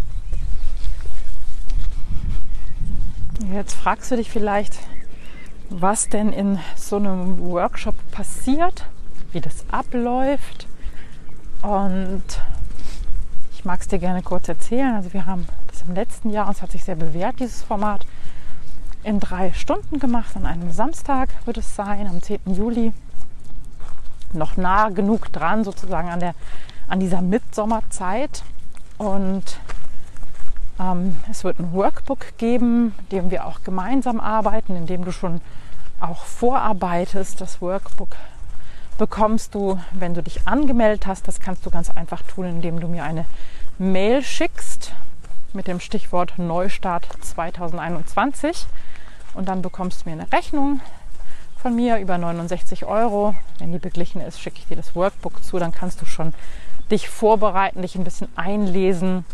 Jetzt 3.52 3.74
fragst 3.74 4.10
du 4.10 4.16
dich 4.16 4.30
vielleicht, 4.30 4.78
was 5.70 6.08
denn 6.08 6.32
in 6.32 6.58
so 6.76 6.96
einem 6.96 7.40
Workshop 7.40 7.94
passiert, 8.10 8.86
wie 9.32 9.40
das 9.40 9.64
abläuft. 9.70 10.66
Und 11.62 12.22
ich 13.52 13.64
mag 13.64 13.80
es 13.80 13.88
dir 13.88 13.98
gerne 13.98 14.22
kurz 14.22 14.48
erzählen. 14.48 14.94
Also 14.94 15.12
wir 15.12 15.26
haben 15.26 15.46
das 15.66 15.82
im 15.82 15.94
letzten 15.94 16.30
Jahr, 16.30 16.46
und 16.46 16.56
es 16.56 16.62
hat 16.62 16.72
sich 16.72 16.84
sehr 16.84 16.96
bewährt, 16.96 17.40
dieses 17.40 17.62
Format, 17.62 18.06
in 19.04 19.20
drei 19.20 19.52
Stunden 19.52 19.98
gemacht. 19.98 20.36
An 20.36 20.46
einem 20.46 20.70
Samstag 20.72 21.28
wird 21.46 21.58
es 21.58 21.74
sein, 21.74 22.06
am 22.06 22.22
10. 22.22 22.40
Juli. 22.46 22.92
Noch 24.32 24.56
nah 24.56 24.88
genug 24.90 25.32
dran, 25.32 25.64
sozusagen 25.64 26.08
an, 26.08 26.20
der, 26.20 26.34
an 26.88 27.00
dieser 27.00 27.22
Mitsommerzeit. 27.22 28.42
Und 28.98 29.58
es 31.28 31.42
wird 31.42 31.58
ein 31.58 31.72
Workbook 31.72 32.38
geben, 32.38 32.94
in 32.98 33.08
dem 33.08 33.30
wir 33.30 33.46
auch 33.46 33.64
gemeinsam 33.64 34.20
arbeiten, 34.20 34.76
in 34.76 34.86
dem 34.86 35.04
du 35.04 35.10
schon 35.10 35.40
auch 36.00 36.24
vorarbeitest. 36.24 37.40
Das 37.40 37.60
Workbook 37.60 38.10
bekommst 38.96 39.54
du, 39.54 39.80
wenn 39.92 40.14
du 40.14 40.22
dich 40.22 40.46
angemeldet 40.46 41.06
hast. 41.06 41.26
Das 41.26 41.40
kannst 41.40 41.66
du 41.66 41.70
ganz 41.70 41.90
einfach 41.90 42.22
tun, 42.22 42.46
indem 42.46 42.78
du 42.78 42.86
mir 42.86 43.02
eine 43.02 43.24
Mail 43.78 44.22
schickst 44.22 44.92
mit 45.52 45.66
dem 45.66 45.80
Stichwort 45.80 46.38
Neustart 46.38 47.08
2021. 47.22 48.66
Und 49.34 49.48
dann 49.48 49.62
bekommst 49.62 50.04
du 50.04 50.10
mir 50.10 50.20
eine 50.20 50.32
Rechnung 50.32 50.80
von 51.60 51.74
mir 51.74 51.98
über 51.98 52.18
69 52.18 52.84
Euro. 52.84 53.34
Wenn 53.58 53.72
die 53.72 53.78
beglichen 53.78 54.20
ist, 54.20 54.40
schicke 54.40 54.58
ich 54.58 54.66
dir 54.66 54.76
das 54.76 54.94
Workbook 54.94 55.42
zu. 55.42 55.58
Dann 55.58 55.72
kannst 55.72 56.00
du 56.00 56.06
schon 56.06 56.34
dich 56.90 57.08
vorbereiten, 57.08 57.82
dich 57.82 57.96
ein 57.96 58.04
bisschen 58.04 58.28
einlesen. 58.36 59.24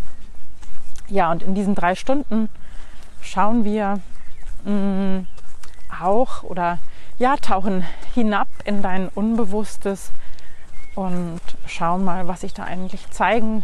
Ja, 1.08 1.30
und 1.30 1.42
in 1.42 1.54
diesen 1.54 1.74
drei 1.74 1.94
Stunden 1.94 2.48
schauen 3.20 3.64
wir 3.64 4.00
mh, 4.64 4.72
mm, 4.72 5.26
auch 6.02 6.42
oder 6.42 6.78
ja, 7.18 7.36
tauchen 7.36 7.84
hinab 8.14 8.48
in 8.64 8.82
dein 8.82 9.08
Unbewusstes 9.08 10.10
und 10.94 11.40
schauen 11.66 12.04
mal, 12.04 12.28
was 12.28 12.42
ich 12.42 12.54
da 12.54 12.64
eigentlich 12.64 13.10
zeigen 13.10 13.62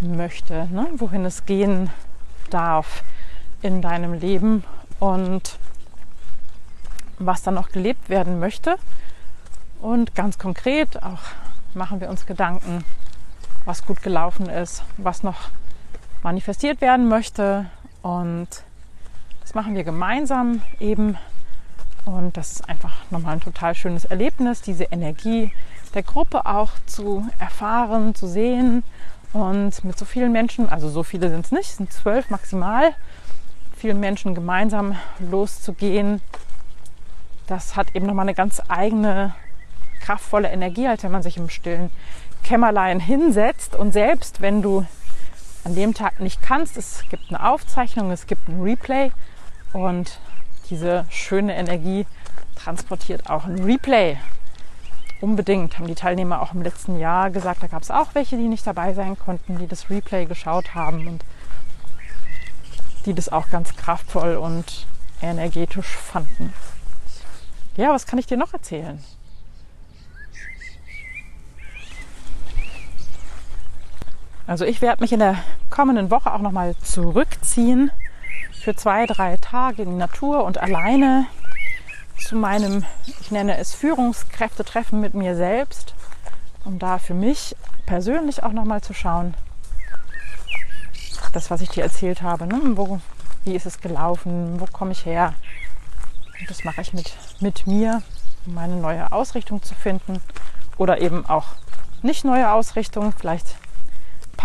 möchte, 0.00 0.68
ne? 0.70 0.86
wohin 0.96 1.24
es 1.24 1.46
gehen 1.46 1.90
darf 2.50 3.02
in 3.62 3.82
deinem 3.82 4.12
Leben 4.12 4.64
und 5.00 5.58
was 7.18 7.42
dann 7.42 7.54
noch 7.54 7.70
gelebt 7.70 8.08
werden 8.08 8.38
möchte. 8.38 8.76
Und 9.80 10.14
ganz 10.14 10.38
konkret 10.38 11.02
auch 11.02 11.22
machen 11.74 12.00
wir 12.00 12.08
uns 12.08 12.26
Gedanken, 12.26 12.84
was 13.64 13.84
gut 13.84 14.02
gelaufen 14.02 14.48
ist, 14.48 14.84
was 14.96 15.22
noch 15.22 15.50
manifestiert 16.26 16.80
werden 16.80 17.08
möchte. 17.08 17.66
Und 18.02 18.48
das 19.42 19.54
machen 19.54 19.76
wir 19.76 19.84
gemeinsam 19.84 20.60
eben 20.80 21.16
und 22.04 22.36
das 22.36 22.52
ist 22.52 22.68
einfach 22.68 22.94
nochmal 23.10 23.34
ein 23.34 23.40
total 23.40 23.76
schönes 23.76 24.04
Erlebnis, 24.04 24.60
diese 24.60 24.84
Energie 24.84 25.52
der 25.94 26.02
Gruppe 26.02 26.44
auch 26.46 26.72
zu 26.86 27.24
erfahren, 27.38 28.16
zu 28.16 28.26
sehen 28.26 28.82
und 29.32 29.84
mit 29.84 29.96
so 29.96 30.04
vielen 30.04 30.32
Menschen, 30.32 30.68
also 30.68 30.88
so 30.88 31.04
viele 31.04 31.30
sind 31.30 31.46
es 31.46 31.52
nicht, 31.52 31.76
sind 31.76 31.92
zwölf 31.92 32.28
maximal, 32.28 32.92
vielen 33.76 34.00
Menschen 34.00 34.34
gemeinsam 34.34 34.96
loszugehen. 35.20 36.20
Das 37.46 37.76
hat 37.76 37.94
eben 37.94 38.06
nochmal 38.06 38.24
eine 38.24 38.34
ganz 38.34 38.60
eigene, 38.66 39.32
kraftvolle 40.00 40.48
Energie, 40.48 40.88
als 40.88 41.04
wenn 41.04 41.12
man 41.12 41.22
sich 41.22 41.36
im 41.36 41.48
stillen 41.48 41.90
Kämmerlein 42.42 42.98
hinsetzt 42.98 43.76
und 43.76 43.92
selbst 43.92 44.40
wenn 44.40 44.60
du 44.60 44.84
an 45.66 45.74
dem 45.74 45.94
Tag 45.94 46.20
nicht 46.20 46.42
kannst, 46.42 46.76
es 46.76 47.02
gibt 47.10 47.24
eine 47.28 47.44
Aufzeichnung, 47.44 48.12
es 48.12 48.28
gibt 48.28 48.46
ein 48.46 48.62
Replay 48.62 49.10
und 49.72 50.20
diese 50.70 51.06
schöne 51.10 51.56
Energie 51.56 52.06
transportiert 52.54 53.28
auch 53.28 53.46
ein 53.46 53.58
Replay. 53.64 54.16
Unbedingt 55.20 55.76
haben 55.76 55.88
die 55.88 55.96
Teilnehmer 55.96 56.40
auch 56.40 56.54
im 56.54 56.62
letzten 56.62 57.00
Jahr 57.00 57.30
gesagt, 57.30 57.64
da 57.64 57.66
gab 57.66 57.82
es 57.82 57.90
auch 57.90 58.14
welche, 58.14 58.36
die 58.36 58.46
nicht 58.46 58.64
dabei 58.64 58.94
sein 58.94 59.18
konnten, 59.18 59.58
die 59.58 59.66
das 59.66 59.90
Replay 59.90 60.26
geschaut 60.26 60.76
haben 60.76 61.08
und 61.08 61.24
die 63.04 63.14
das 63.14 63.28
auch 63.28 63.50
ganz 63.50 63.74
kraftvoll 63.74 64.36
und 64.36 64.86
energetisch 65.20 65.88
fanden. 65.88 66.54
Ja, 67.76 67.90
was 67.90 68.06
kann 68.06 68.20
ich 68.20 68.26
dir 68.26 68.36
noch 68.36 68.52
erzählen? 68.52 69.02
Also 74.46 74.64
ich 74.64 74.80
werde 74.80 75.02
mich 75.02 75.12
in 75.12 75.18
der 75.18 75.38
kommenden 75.70 76.10
Woche 76.10 76.32
auch 76.32 76.40
nochmal 76.40 76.76
zurückziehen 76.76 77.90
für 78.52 78.76
zwei, 78.76 79.06
drei 79.06 79.36
Tage 79.38 79.82
in 79.82 79.90
die 79.90 79.96
Natur 79.96 80.44
und 80.44 80.58
alleine 80.58 81.26
zu 82.18 82.36
meinem, 82.36 82.84
ich 83.20 83.30
nenne 83.30 83.58
es 83.58 83.74
Führungskräftetreffen 83.74 85.00
mit 85.00 85.14
mir 85.14 85.34
selbst, 85.34 85.94
um 86.64 86.78
da 86.78 86.98
für 86.98 87.14
mich 87.14 87.56
persönlich 87.86 88.42
auch 88.44 88.52
nochmal 88.52 88.80
zu 88.82 88.94
schauen, 88.94 89.34
das, 91.32 91.50
was 91.50 91.60
ich 91.60 91.68
dir 91.68 91.82
erzählt 91.82 92.22
habe, 92.22 92.46
ne? 92.46 92.60
wo, 92.76 93.00
wie 93.44 93.54
ist 93.54 93.66
es 93.66 93.80
gelaufen, 93.80 94.60
wo 94.60 94.66
komme 94.66 94.92
ich 94.92 95.04
her. 95.04 95.34
Und 96.40 96.50
das 96.50 96.64
mache 96.64 96.80
ich 96.80 96.92
mit, 96.92 97.16
mit 97.40 97.66
mir, 97.66 98.02
um 98.46 98.54
meine 98.54 98.76
neue 98.76 99.10
Ausrichtung 99.12 99.62
zu 99.62 99.74
finden 99.74 100.20
oder 100.78 101.00
eben 101.00 101.26
auch 101.26 101.46
nicht 102.02 102.24
neue 102.24 102.52
Ausrichtung. 102.52 103.12
Vielleicht 103.12 103.56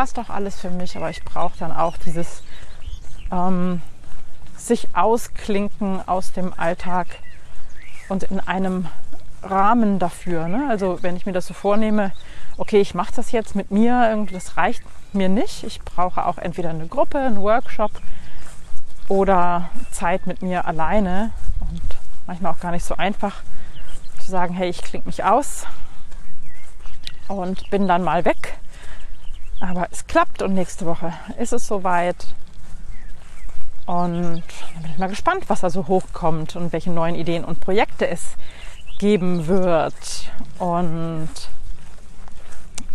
passt 0.01 0.17
auch 0.17 0.31
alles 0.31 0.59
für 0.59 0.71
mich, 0.71 0.97
aber 0.97 1.11
ich 1.11 1.23
brauche 1.23 1.55
dann 1.59 1.71
auch 1.71 1.95
dieses 1.95 2.41
ähm, 3.31 3.83
sich 4.57 4.87
ausklinken 4.95 6.01
aus 6.07 6.31
dem 6.31 6.55
Alltag 6.57 7.05
und 8.09 8.23
in 8.23 8.39
einem 8.39 8.87
Rahmen 9.43 9.99
dafür. 9.99 10.47
Ne? 10.47 10.65
Also 10.67 11.03
wenn 11.03 11.15
ich 11.15 11.27
mir 11.27 11.33
das 11.33 11.45
so 11.45 11.53
vornehme, 11.53 12.13
okay, 12.57 12.81
ich 12.81 12.95
mache 12.95 13.13
das 13.15 13.31
jetzt 13.31 13.55
mit 13.55 13.69
mir, 13.69 14.25
das 14.31 14.57
reicht 14.57 14.81
mir 15.13 15.29
nicht. 15.29 15.63
Ich 15.65 15.79
brauche 15.81 16.25
auch 16.25 16.39
entweder 16.39 16.71
eine 16.71 16.87
Gruppe, 16.87 17.19
einen 17.19 17.39
Workshop 17.39 17.91
oder 19.07 19.69
Zeit 19.91 20.25
mit 20.25 20.41
mir 20.41 20.65
alleine. 20.65 21.29
Und 21.59 21.83
manchmal 22.25 22.53
auch 22.53 22.59
gar 22.59 22.71
nicht 22.71 22.85
so 22.85 22.95
einfach 22.95 23.43
zu 24.17 24.31
sagen, 24.31 24.55
hey, 24.55 24.71
ich 24.71 24.81
klinge 24.81 25.05
mich 25.05 25.23
aus 25.23 25.67
und 27.27 27.69
bin 27.69 27.87
dann 27.87 28.03
mal 28.03 28.25
weg. 28.25 28.57
Aber 29.61 29.87
es 29.91 30.07
klappt 30.07 30.41
und 30.41 30.55
nächste 30.55 30.87
Woche 30.87 31.13
ist 31.37 31.53
es 31.53 31.67
soweit. 31.67 32.27
Und 33.85 34.43
dann 34.73 34.81
bin 34.81 34.91
ich 34.91 34.97
mal 34.97 35.07
gespannt, 35.07 35.45
was 35.47 35.61
da 35.61 35.69
so 35.69 35.87
hochkommt 35.87 36.55
und 36.55 36.73
welche 36.73 36.89
neuen 36.89 37.15
Ideen 37.15 37.45
und 37.45 37.61
Projekte 37.61 38.07
es 38.07 38.35
geben 38.97 39.45
wird. 39.45 40.31
Und 40.57 41.29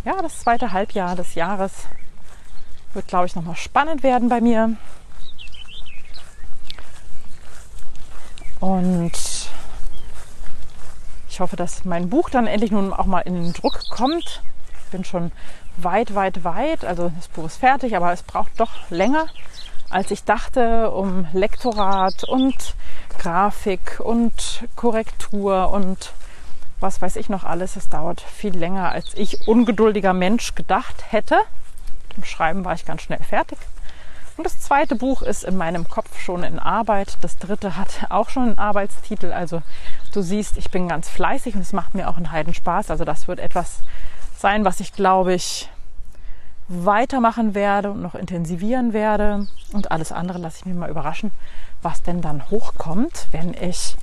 ja, 0.05 0.21
das 0.21 0.41
zweite 0.41 0.73
Halbjahr 0.73 1.15
des 1.15 1.37
Jahres 1.37 1.73
wird, 2.95 3.07
glaube 3.07 3.27
ich, 3.27 3.37
nochmal 3.37 3.57
spannend 3.57 4.03
werden 4.03 4.29
bei 4.29 4.41
mir. 4.41 4.77
Und 8.59 9.13
ich 11.29 11.41
hoffe, 11.41 11.55
dass 11.55 11.85
mein 11.85 12.09
Buch 12.09 12.29
dann 12.29 12.49
endlich 12.49 12.73
nun 12.73 12.93
auch 12.93 13.07
mal 13.07 13.21
in 13.21 13.35
den 13.35 13.53
Druck 13.53 13.89
kommt. 13.89 14.43
Ich 14.85 14.91
bin 14.91 15.05
schon 15.05 15.31
weit, 15.77 16.15
weit, 16.15 16.45
weit. 16.45 16.85
Also 16.85 17.11
das 17.15 17.29
Buch 17.29 17.47
ist 17.47 17.57
fertig, 17.57 17.97
aber 17.97 18.13
es 18.13 18.23
braucht 18.23 18.59
doch 18.59 18.73
länger 18.91 19.27
als 19.91 20.11
ich 20.11 20.25
dachte, 20.25 20.91
um 20.91 21.27
Lektorat 21.33 22.25
und 22.25 22.75
Grafik 23.19 24.01
und 24.01 24.65
Korrektur 24.75 25.71
und 25.71 26.13
was 26.81 27.01
weiß 27.01 27.17
ich 27.17 27.29
noch 27.29 27.45
alles. 27.45 27.77
Es 27.77 27.89
dauert 27.89 28.21
viel 28.21 28.57
länger, 28.57 28.93
als 28.93 29.15
ich 29.15 29.49
ungeduldiger 29.49 30.13
Mensch 30.13 30.55
gedacht 30.55 31.05
hätte. 31.11 31.37
Mit 32.09 32.19
dem 32.19 32.25
Schreiben 32.25 32.65
war 32.65 32.75
ich 32.75 32.85
ganz 32.85 33.03
schnell 33.03 33.23
fertig. 33.23 33.59
Und 34.37 34.45
das 34.45 34.61
zweite 34.61 34.97
Buch 34.97 35.23
ist 35.23 35.45
in 35.45 35.57
meinem 35.57 35.89
Kopf 35.89 36.21
schon 36.21 36.43
in 36.43 36.59
Arbeit. 36.59 37.17
Das 37.23 37.39
dritte 37.39 37.77
hat 37.77 38.11
auch 38.11 38.29
schon 38.29 38.43
einen 38.43 38.59
Arbeitstitel. 38.59 39.33
Also 39.33 39.63
du 40.13 40.21
siehst, 40.21 40.59
ich 40.59 40.71
bin 40.71 40.89
ganz 40.89 41.09
fleißig 41.09 41.55
und 41.55 41.63
es 41.63 41.73
macht 41.73 41.95
mir 41.95 42.11
auch 42.11 42.19
einen 42.19 42.33
Heidenspaß. 42.33 42.91
Also 42.91 43.07
das 43.07 43.29
wird 43.29 43.41
etwas 43.41 43.79
sein, 44.39 44.65
was 44.65 44.81
ich 44.81 44.93
glaube 44.93 45.35
ich 45.35 45.69
weitermachen 46.69 47.55
werde 47.55 47.91
und 47.91 48.03
noch 48.03 48.15
intensivieren 48.15 48.93
werde. 48.93 49.47
Und 49.73 49.91
alles 49.91 50.13
andere 50.13 50.39
lasse 50.39 50.59
ich 50.59 50.67
mir 50.67 50.75
mal 50.75 50.91
überraschen, 50.91 51.31
was 51.83 52.03
denn 52.03 52.21
dann 52.21 52.51
hochkommt, 52.51 53.29
wenn 53.31 53.55
ich 53.55 53.97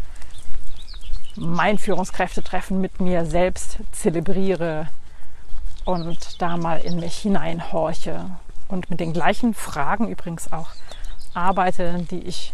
mein 1.35 1.77
Führungskräftetreffen 1.77 2.79
mit 2.79 2.99
mir 3.01 3.25
selbst 3.25 3.79
zelebriere 3.91 4.87
und 5.83 6.41
da 6.41 6.57
mal 6.57 6.79
in 6.79 6.99
mich 6.99 7.17
hineinhorche 7.17 8.25
und 8.67 8.89
mit 8.89 8.99
den 8.99 9.13
gleichen 9.13 9.53
Fragen 9.53 10.07
übrigens 10.07 10.51
auch 10.53 10.69
arbeite, 11.33 12.05
die 12.11 12.21
ich 12.21 12.53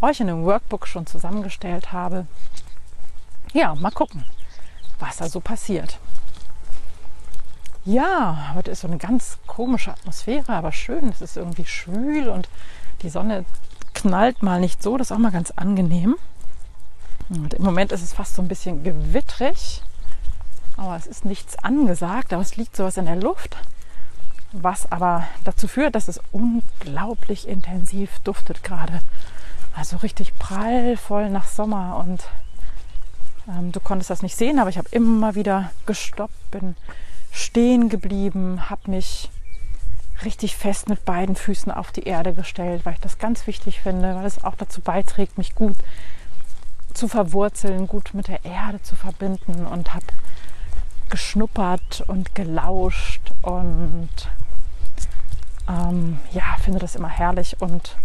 euch 0.00 0.20
in 0.20 0.30
einem 0.30 0.44
Workbook 0.44 0.86
schon 0.86 1.06
zusammengestellt 1.06 1.92
habe. 1.92 2.26
Ja, 3.52 3.74
mal 3.74 3.90
gucken, 3.90 4.24
was 4.98 5.16
da 5.18 5.28
so 5.28 5.40
passiert. 5.40 5.98
Ja, 7.84 8.52
heute 8.54 8.70
ist 8.70 8.82
so 8.82 8.86
eine 8.86 8.98
ganz 8.98 9.38
komische 9.48 9.90
Atmosphäre, 9.90 10.52
aber 10.52 10.70
schön. 10.70 11.08
Es 11.08 11.20
ist 11.20 11.36
irgendwie 11.36 11.64
schwül 11.64 12.28
und 12.28 12.48
die 13.02 13.08
Sonne 13.08 13.44
knallt 13.92 14.40
mal 14.40 14.60
nicht 14.60 14.80
so. 14.80 14.96
Das 14.96 15.08
ist 15.08 15.12
auch 15.12 15.18
mal 15.18 15.32
ganz 15.32 15.50
angenehm. 15.50 16.14
Und 17.28 17.54
im 17.54 17.64
Moment 17.64 17.90
ist 17.90 18.02
es 18.02 18.12
fast 18.12 18.36
so 18.36 18.42
ein 18.42 18.46
bisschen 18.46 18.84
gewittrig. 18.84 19.82
Aber 20.76 20.94
es 20.94 21.08
ist 21.08 21.24
nichts 21.24 21.58
angesagt, 21.58 22.32
aber 22.32 22.42
es 22.42 22.56
liegt 22.56 22.76
sowas 22.76 22.98
in 22.98 23.06
der 23.06 23.16
Luft, 23.16 23.56
was 24.52 24.90
aber 24.92 25.26
dazu 25.44 25.66
führt, 25.66 25.96
dass 25.96 26.06
es 26.06 26.20
unglaublich 26.30 27.48
intensiv 27.48 28.20
duftet 28.20 28.62
gerade. 28.62 29.00
Also 29.74 29.96
richtig 29.96 30.38
prallvoll 30.38 31.30
nach 31.30 31.48
Sommer 31.48 31.96
und 31.96 32.22
ähm, 33.48 33.72
du 33.72 33.80
konntest 33.80 34.10
das 34.10 34.22
nicht 34.22 34.36
sehen, 34.36 34.60
aber 34.60 34.70
ich 34.70 34.78
habe 34.78 34.88
immer 34.92 35.34
wieder 35.34 35.72
gestoppt, 35.84 36.50
bin 36.52 36.76
stehen 37.32 37.88
geblieben, 37.88 38.70
habe 38.70 38.90
mich 38.90 39.30
richtig 40.24 40.56
fest 40.56 40.88
mit 40.88 41.04
beiden 41.04 41.34
Füßen 41.34 41.72
auf 41.72 41.90
die 41.90 42.04
Erde 42.04 42.32
gestellt, 42.32 42.84
weil 42.84 42.94
ich 42.94 43.00
das 43.00 43.18
ganz 43.18 43.46
wichtig 43.46 43.80
finde, 43.80 44.14
weil 44.14 44.26
es 44.26 44.44
auch 44.44 44.54
dazu 44.54 44.80
beiträgt, 44.80 45.38
mich 45.38 45.54
gut 45.54 45.76
zu 46.94 47.08
verwurzeln, 47.08 47.88
gut 47.88 48.10
mit 48.12 48.28
der 48.28 48.44
Erde 48.44 48.80
zu 48.82 48.94
verbinden 48.94 49.66
und 49.66 49.94
habe 49.94 50.04
geschnuppert 51.08 52.04
und 52.06 52.34
gelauscht 52.34 53.32
und 53.42 54.08
ähm, 55.68 56.18
ja, 56.32 56.56
finde 56.62 56.78
das 56.78 56.96
immer 56.96 57.08
herrlich 57.08 57.56
und 57.60 57.96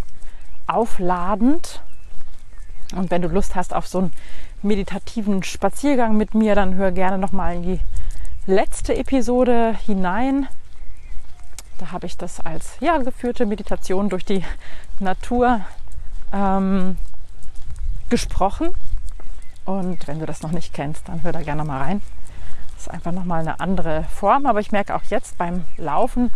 aufladend. 0.67 1.81
Und 2.95 3.11
wenn 3.11 3.21
du 3.21 3.27
Lust 3.27 3.55
hast 3.55 3.73
auf 3.73 3.87
so 3.87 3.99
einen 3.99 4.13
meditativen 4.61 5.43
Spaziergang 5.43 6.15
mit 6.15 6.33
mir, 6.33 6.55
dann 6.55 6.75
hör 6.75 6.91
gerne 6.91 7.17
nochmal 7.17 7.55
in 7.55 7.63
die 7.63 7.79
letzte 8.47 8.95
Episode 8.95 9.75
hinein. 9.85 10.47
Da 11.77 11.91
habe 11.91 12.07
ich 12.07 12.17
das 12.17 12.39
als 12.39 12.77
ja, 12.79 12.97
geführte 12.97 13.45
Meditation 13.45 14.09
durch 14.09 14.25
die 14.25 14.43
Natur 14.99 15.61
ähm, 16.33 16.97
gesprochen. 18.09 18.69
Und 19.65 20.07
wenn 20.07 20.19
du 20.19 20.25
das 20.25 20.41
noch 20.41 20.51
nicht 20.51 20.73
kennst, 20.73 21.07
dann 21.09 21.23
hör 21.23 21.33
da 21.33 21.41
gerne 21.41 21.65
mal 21.65 21.81
rein. 21.81 22.01
Das 22.73 22.83
ist 22.83 22.89
einfach 22.91 23.11
nochmal 23.11 23.41
eine 23.41 23.59
andere 23.59 24.05
Form. 24.05 24.45
Aber 24.45 24.61
ich 24.61 24.71
merke 24.71 24.95
auch 24.95 25.03
jetzt 25.03 25.37
beim 25.37 25.65
Laufen, 25.75 26.31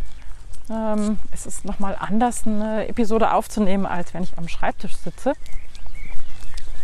ähm, 0.70 1.18
es 1.32 1.46
ist 1.46 1.66
nochmal 1.66 1.96
anders, 1.98 2.46
eine 2.46 2.88
Episode 2.88 3.34
aufzunehmen, 3.34 3.86
als 3.86 4.14
wenn 4.14 4.24
ich 4.24 4.38
am 4.38 4.48
Schreibtisch 4.48 4.96
sitze. 4.98 5.34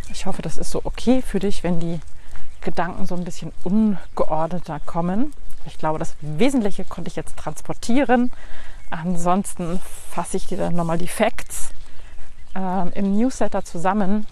Ich 0.09 0.25
hoffe, 0.25 0.41
das 0.41 0.57
ist 0.57 0.71
so 0.71 0.81
okay 0.85 1.21
für 1.21 1.39
dich, 1.39 1.63
wenn 1.63 1.79
die 1.79 1.99
Gedanken 2.67 3.05
so 3.05 3.15
ein 3.15 3.23
bisschen 3.23 3.53
ungeordneter 3.63 4.81
kommen. 4.81 5.31
Ich 5.65 5.77
glaube, 5.77 5.99
das 5.99 6.17
Wesentliche 6.19 6.83
konnte 6.83 7.07
ich 7.09 7.15
jetzt 7.15 7.37
transportieren. 7.37 8.29
Ansonsten 8.89 9.79
fasse 10.11 10.35
ich 10.35 10.47
dir 10.47 10.57
dann 10.57 10.75
nochmal 10.75 10.97
die 10.97 11.07
Facts 11.07 11.69
äh, 12.55 12.89
im 12.89 13.17
Newsletter 13.17 13.63
zusammen. 13.63 14.27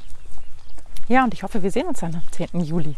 Ja, 1.07 1.23
und 1.23 1.33
ich 1.33 1.43
hoffe, 1.43 1.63
wir 1.63 1.71
sehen 1.71 1.87
uns 1.87 2.01
dann 2.01 2.15
am 2.15 2.23
10. 2.31 2.59
Juli 2.59 2.97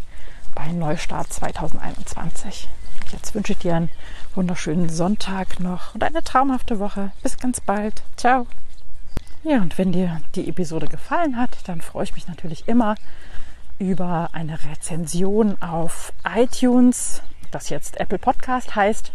bei 0.55 0.71
Neustart 0.71 1.31
2021. 1.31 2.67
Jetzt 3.11 3.35
wünsche 3.35 3.51
ich 3.51 3.59
dir 3.59 3.75
einen 3.75 3.89
wunderschönen 4.33 4.89
Sonntag 4.89 5.59
noch 5.59 5.93
und 5.93 6.03
eine 6.03 6.23
traumhafte 6.23 6.79
Woche. 6.79 7.11
Bis 7.21 7.37
ganz 7.37 7.61
bald. 7.61 8.01
Ciao. 8.15 8.47
Ja, 9.43 9.61
und 9.61 9.77
wenn 9.77 9.91
dir 9.91 10.19
die 10.33 10.49
Episode 10.49 10.87
gefallen 10.87 11.37
hat, 11.37 11.59
dann 11.65 11.81
freue 11.81 12.05
ich 12.05 12.15
mich 12.15 12.27
natürlich 12.27 12.67
immer 12.67 12.95
über 13.79 14.29
eine 14.33 14.57
Rezension 14.63 15.61
auf 15.61 16.13
iTunes, 16.23 17.21
das 17.51 17.69
jetzt 17.69 17.99
Apple 17.99 18.17
Podcast 18.17 18.75
heißt. 18.75 19.11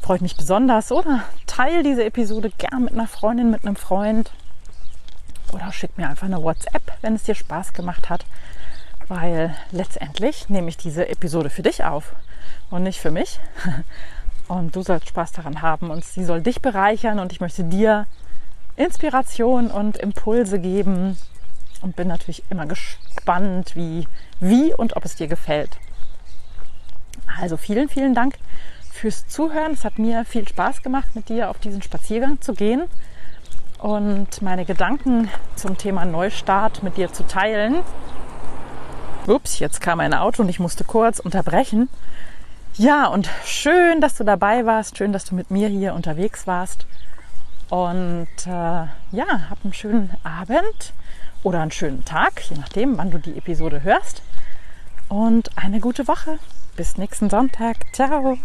Freut 0.00 0.20
mich 0.20 0.36
besonders. 0.36 0.92
Oder 0.92 1.24
teile 1.46 1.82
diese 1.82 2.04
Episode 2.04 2.50
gern 2.56 2.84
mit 2.84 2.92
einer 2.92 3.08
Freundin, 3.08 3.50
mit 3.50 3.64
einem 3.64 3.76
Freund. 3.76 4.30
Oder 5.52 5.72
schick 5.72 5.96
mir 5.98 6.08
einfach 6.08 6.26
eine 6.26 6.42
WhatsApp, 6.42 6.82
wenn 7.02 7.14
es 7.14 7.24
dir 7.24 7.34
Spaß 7.34 7.72
gemacht 7.72 8.08
hat. 8.08 8.24
Weil 9.08 9.56
letztendlich 9.70 10.48
nehme 10.48 10.68
ich 10.68 10.76
diese 10.76 11.08
Episode 11.08 11.50
für 11.50 11.62
dich 11.62 11.84
auf 11.84 12.14
und 12.70 12.82
nicht 12.82 13.00
für 13.00 13.10
mich. 13.10 13.40
Und 14.48 14.76
du 14.76 14.82
sollst 14.82 15.08
Spaß 15.08 15.32
daran 15.32 15.60
haben 15.60 15.90
und 15.90 16.04
sie 16.04 16.24
soll 16.24 16.40
dich 16.40 16.62
bereichern 16.62 17.18
und 17.18 17.32
ich 17.32 17.40
möchte 17.40 17.64
dir 17.64 18.06
Inspiration 18.76 19.72
und 19.72 19.96
Impulse 19.96 20.60
geben 20.60 21.18
und 21.82 21.96
bin 21.96 22.08
natürlich 22.08 22.42
immer 22.50 22.66
gespannt, 22.66 23.74
wie, 23.74 24.06
wie 24.40 24.74
und 24.74 24.96
ob 24.96 25.04
es 25.04 25.16
dir 25.16 25.28
gefällt. 25.28 25.78
Also 27.40 27.56
vielen, 27.56 27.88
vielen 27.88 28.14
Dank 28.14 28.34
fürs 28.92 29.26
Zuhören. 29.28 29.72
Es 29.72 29.84
hat 29.84 29.98
mir 29.98 30.24
viel 30.24 30.46
Spaß 30.48 30.82
gemacht, 30.82 31.14
mit 31.14 31.28
dir 31.28 31.50
auf 31.50 31.58
diesen 31.58 31.82
Spaziergang 31.82 32.40
zu 32.40 32.54
gehen 32.54 32.84
und 33.78 34.40
meine 34.42 34.64
Gedanken 34.64 35.28
zum 35.54 35.76
Thema 35.76 36.04
Neustart 36.04 36.82
mit 36.82 36.96
dir 36.96 37.12
zu 37.12 37.26
teilen. 37.26 37.82
Ups, 39.26 39.58
jetzt 39.58 39.80
kam 39.80 40.00
ein 40.00 40.14
Auto 40.14 40.42
und 40.42 40.48
ich 40.48 40.60
musste 40.60 40.84
kurz 40.84 41.18
unterbrechen. 41.18 41.88
Ja, 42.74 43.06
und 43.06 43.28
schön, 43.44 44.00
dass 44.00 44.16
du 44.16 44.24
dabei 44.24 44.66
warst, 44.66 44.98
schön, 44.98 45.12
dass 45.12 45.24
du 45.24 45.34
mit 45.34 45.50
mir 45.50 45.68
hier 45.68 45.94
unterwegs 45.94 46.46
warst. 46.46 46.86
Und 47.68 48.28
äh, 48.46 48.50
ja, 48.50 49.50
hab 49.50 49.58
einen 49.64 49.72
schönen 49.72 50.10
Abend 50.22 50.92
oder 51.46 51.60
einen 51.60 51.70
schönen 51.70 52.04
Tag, 52.04 52.42
je 52.50 52.56
nachdem, 52.56 52.98
wann 52.98 53.12
du 53.12 53.18
die 53.18 53.38
Episode 53.38 53.84
hörst. 53.84 54.22
Und 55.08 55.56
eine 55.56 55.78
gute 55.78 56.08
Woche. 56.08 56.40
Bis 56.74 56.98
nächsten 56.98 57.30
Sonntag. 57.30 57.76
Ciao. 57.92 58.36